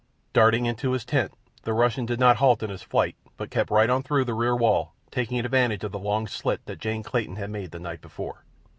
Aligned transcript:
Darting 0.33 0.65
into 0.65 0.93
his 0.93 1.05
tent, 1.05 1.31
the 1.61 1.73
Russian 1.73 2.07
did 2.07 2.19
not 2.19 2.37
halt 2.37 2.63
in 2.63 2.71
his 2.71 2.81
flight, 2.81 3.15
but 3.37 3.51
kept 3.51 3.69
right 3.69 3.87
on 3.87 4.01
through 4.01 4.25
the 4.25 4.33
rear 4.33 4.55
wall, 4.55 4.93
taking 5.11 5.37
advantage 5.39 5.83
of 5.83 5.91
the 5.91 5.99
long 5.99 6.25
slit 6.25 6.65
that 6.65 6.79
Jane 6.79 7.03
Clayton 7.03 7.35
had 7.35 7.51
made 7.51 7.69
the 7.69 7.77
night 7.79 8.01
before. 8.01 8.43